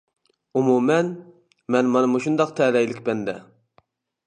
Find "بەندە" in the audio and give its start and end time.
3.11-3.39